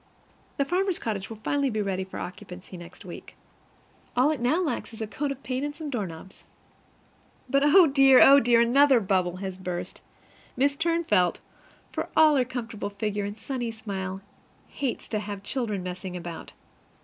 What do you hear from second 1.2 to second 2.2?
will finally be ready for